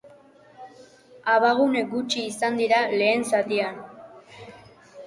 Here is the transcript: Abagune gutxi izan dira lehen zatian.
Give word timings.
Abagune 1.33 1.83
gutxi 1.93 2.25
izan 2.31 2.59
dira 2.63 2.81
lehen 2.97 3.31
zatian. 3.37 3.81